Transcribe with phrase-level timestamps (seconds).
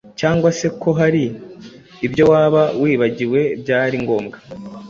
[0.19, 1.23] cyangwa se ko hari
[2.05, 4.37] ibyo waba wibagiwe byari ngombwa.